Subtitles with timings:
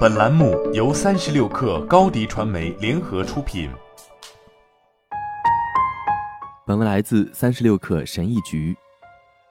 [0.00, 3.70] 本栏目由三十六氪高低传媒联合出品。
[6.66, 8.76] 本文来自三十六氪神译局。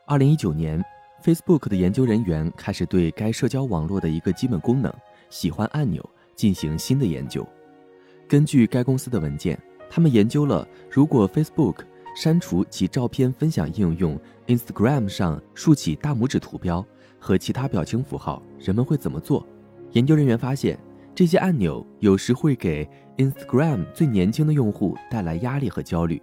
[0.06, 0.84] 二零一九年
[1.24, 4.94] ，Facebook 的研究人员开始对该社交网络的一个基本功能——
[5.32, 7.48] 喜欢按钮进行新的研究。
[8.28, 9.60] 根据该公司的文件，
[9.90, 11.78] 他们研究了如果 Facebook
[12.16, 16.86] 删除其照片分享应用 Instagram 上竖起大拇指图标。
[17.22, 19.46] 和其他表情符号，人们会怎么做？
[19.92, 20.80] 研究人员发现，
[21.16, 22.88] 这些按钮有时会给
[23.18, 26.22] Instagram 最年轻的用户带来压力和焦虑，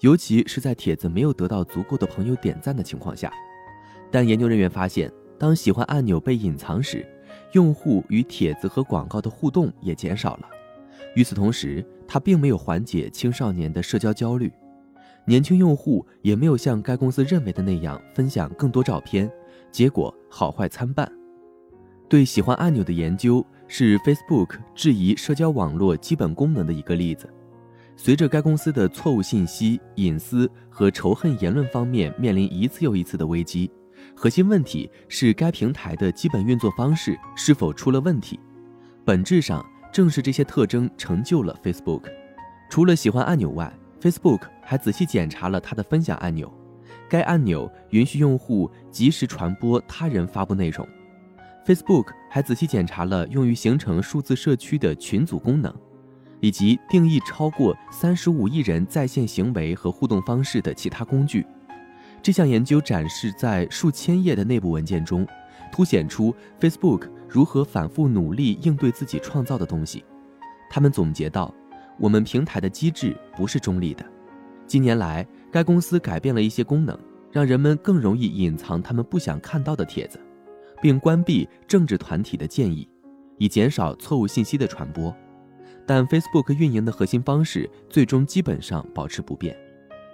[0.00, 3.32] 尤其是在帖子没有得到足够的朋友点赞的情况下。
[4.10, 7.06] 但研究人员发现，当喜欢按钮被隐藏时，
[7.52, 10.48] 用户与帖子和广告的互动也减少了。
[11.14, 14.50] 与此同时，它并没有缓解青少年的社交焦虑，
[15.26, 19.30] 年轻用户也没有像该公司认为的那样分享更多照片。
[19.70, 21.21] 结果好坏参半。
[22.12, 27.26] 对喜欢按钮的研究是 Facebook 质疑社交网络基本功能的一个例子。
[27.96, 33.70] 随着该公司的错误信息、隐私和仇恨言论方面面临一次又一次的危机，
[34.14, 38.38] 核心问题是该平台的基本运作方式是否出了问题。
[39.06, 42.02] 本质上，正是这些特征成就了 Facebook。
[42.68, 46.52] 除了喜欢按钮外，Facebook 还仔细检查了它的分享按钮。
[47.08, 50.86] 该按钮允许用户及时传播他人发布内容。
[51.64, 55.72] Facebook 还仔细检查了用于形成数字社区的群组功能，
[56.40, 61.46] 以及定义超过三十五亿人在线行为和互动方式的其他工具。
[62.20, 65.26] 这项研究展示在数千页的内部文件中，
[65.70, 70.04] 凸显出 Facebook 如何反复努力应对自己创造的东西。
[70.68, 71.54] 他们总结到
[71.98, 74.04] ：“我们平台的机制不是中立的。”
[74.66, 76.98] 近年来，该公司改变了一些功能，
[77.30, 80.18] 让人们更容易隐藏他们不想看到的帖子，
[80.82, 82.86] 并关闭政治团体的建议，
[83.38, 85.14] 以减少错误信息的传播。
[85.86, 89.56] 但 Facebook 运营的核心方式最终基本上保持不变。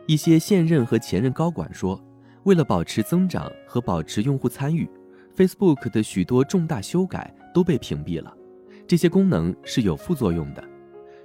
[0.07, 1.99] 一些现任和前任高管说，
[2.45, 4.89] 为了保持增长和保持用户参与
[5.37, 8.34] ，Facebook 的许多重大修改都被屏蔽了。
[8.87, 10.65] 这些功能是有副作用的，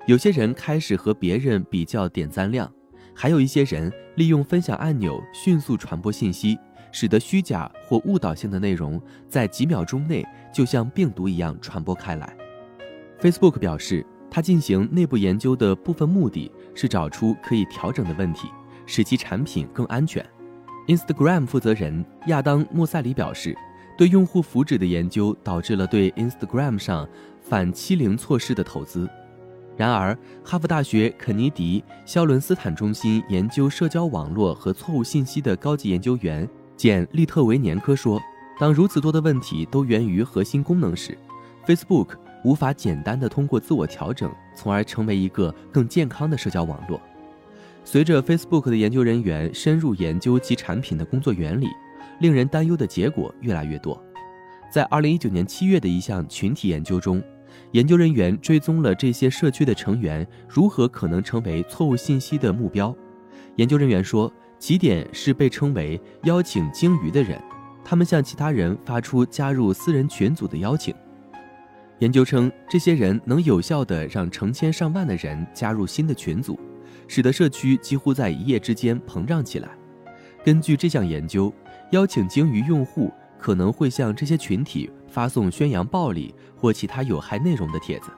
[0.08, 2.70] 有些人开始和别人比较点赞量。
[3.16, 6.58] 还有一些人利用分享按钮迅速传播信息，
[6.94, 12.34] 使得虚假或误导性的内容在几秒钟内就像病毒一样传播开来。
[13.20, 18.48] Facebook 表示，它进行内部研究的部分目的是找出可以调整的问题，
[18.86, 20.26] 使其产品更安全。
[20.88, 23.58] Instagram 负责人亚当·莫塞里表示，
[23.98, 27.08] 对用户福祉的研究导致了对 Instagram 上
[27.42, 29.10] 反欺凌措施的投资。
[29.78, 36.48] 然而，哈佛大学肯尼迪肖伦斯坦中心研究社交网络和错误信息的高级研究员
[36.84, 38.22] 简·利特维年科说
[38.60, 41.18] ：“当如此多的问题都源于核心功能时
[41.66, 42.10] ，Facebook
[42.44, 47.00] 无法简单的通过自我调整，从而成为一个更健康的社交网络。”
[47.86, 51.70] 随着 Facebook 的研究人员深入研究其产品的工作原理，
[52.20, 53.98] 令人担忧的结果越来越多。
[54.70, 57.24] 在2019年7月的一项群体研究中，
[57.72, 62.94] 研究人员追踪了这些社区的成员如何可能成为错误信息的目标。
[63.56, 64.30] 研究人员说，
[64.64, 67.38] 起点是被称为“邀请鲸鱼”的人，
[67.84, 70.96] 他们向其他人发出加入私人群组的邀请。
[72.00, 76.58] 研究称，这些人能有效地让成千上万的人加入新的群组，
[77.10, 79.68] 使得社区几乎在一夜之间膨胀起来。
[80.46, 81.54] 根据这项研究，
[81.92, 84.90] 邀请鲸鱼用户可能会向这些群体。
[85.10, 88.10] 发送宣扬暴力或其他有害内容的帖子。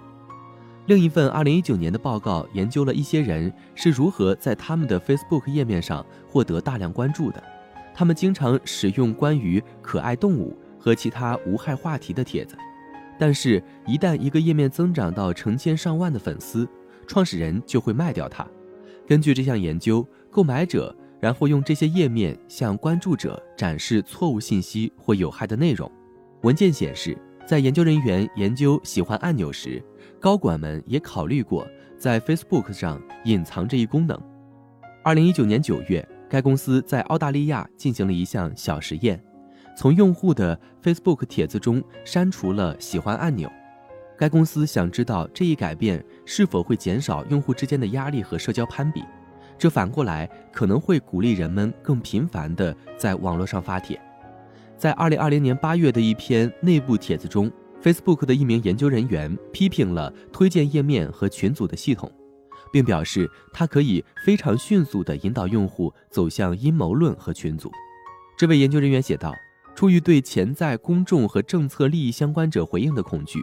[0.87, 7.43] 另一份2019年的报告研究了一些人是如何在他们的 Facebook 页面上获得大量关注的。
[7.93, 12.55] 他们经常使用关于可爱动物和其他无害话题的帖子，
[13.17, 16.67] 但是，一旦一个页面增长到成千上万的粉丝，
[17.07, 18.45] 创始人就会卖掉它。
[19.07, 25.89] 根据这项研究，购买者然后用这些页面向关注者展示错误信息或有害的内容。
[26.41, 29.79] 文件显示，在研究人员研究喜欢按钮时，
[30.19, 34.19] 高管们也考虑过在 Facebook 上隐藏这一功能。
[35.03, 39.23] 二零一九年九月，该公司在澳大利亚进行了一项小实验，
[39.77, 43.47] 从用户的 Facebook 帖子中删除了喜欢按钮。
[44.17, 49.03] 该公司想知道这一改变是否会减少用户之间的压力和社交攀比，
[49.55, 54.01] 这反过来可能会鼓励人们更频繁地在网络上发帖。
[54.77, 57.51] 在二零二零年八月的一篇内部帖子中
[57.81, 62.11] ，Facebook 的一名研究人员批评了推荐页面和群组的系统，
[62.73, 67.71] 并表示它可以非常迅速地引导用户走向阴谋论和群组。
[68.37, 69.33] 这位研究人员写道
[69.73, 73.39] ：“出于对潜在公众和政策利益相关者回应的恐惧，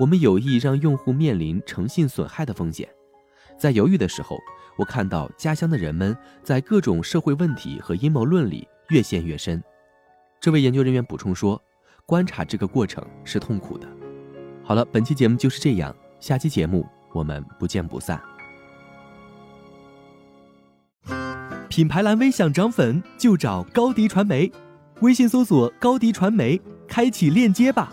[0.00, 2.88] 我们有意让用户面临诚信损害的风险。
[3.56, 4.36] 在犹豫的时候，
[4.76, 9.62] 我看到家乡的人们在各种社会问题和阴谋论里越陷越深。
[10.42, 11.62] 这位研究人员补充说
[12.04, 13.86] ：“观察这个过程是痛苦的。”
[14.64, 18.20] 好了，本期节目就是这样，下期节目我们不见不散。
[21.68, 24.50] 品牌蓝 V 想涨粉就找高迪传媒，
[25.00, 27.92] 微信搜索高迪传媒，开启链接吧。